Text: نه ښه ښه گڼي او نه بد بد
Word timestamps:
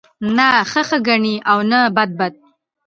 نه 0.35 0.47
ښه 0.69 0.81
ښه 0.87 0.97
گڼي 1.07 1.35
او 1.51 1.59
نه 1.71 1.79
بد 1.95 2.09
بد 2.19 2.33